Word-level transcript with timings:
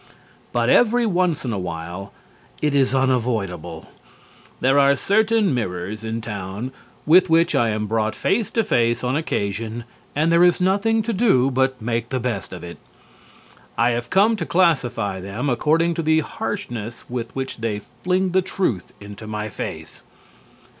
But 0.51 0.67
every 0.67 1.05
once 1.05 1.45
in 1.45 1.53
a 1.53 1.59
while 1.59 2.11
it 2.59 2.73
is 2.73 2.95
unavoidable. 2.95 3.89
There 4.59 4.79
are 4.79 4.95
certain 4.95 5.53
mirrors 5.53 6.03
in 6.03 6.21
town 6.21 6.71
with 7.05 7.29
which 7.29 7.53
I 7.53 7.69
am 7.69 7.85
brought 7.85 8.15
face 8.15 8.49
to 8.49 8.63
face 8.63 9.03
on 9.03 9.15
occasion 9.15 9.83
and 10.15 10.31
there 10.31 10.43
is 10.43 10.59
nothing 10.59 11.03
to 11.03 11.13
do 11.13 11.51
but 11.51 11.79
make 11.79 12.09
the 12.09 12.19
best 12.19 12.51
of 12.51 12.63
it. 12.63 12.79
I 13.77 13.91
have 13.91 14.09
come 14.09 14.35
to 14.37 14.45
classify 14.47 15.19
them 15.19 15.51
according 15.51 15.93
to 15.93 16.01
the 16.01 16.21
harshness 16.21 17.05
with 17.07 17.35
which 17.35 17.57
they 17.57 17.81
fling 18.03 18.31
the 18.31 18.41
truth 18.41 18.93
into 18.99 19.27
my 19.27 19.49
face. 19.49 20.01